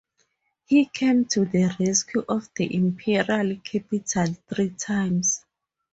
[0.65, 5.45] He came to the rescue of the imperial capital three times.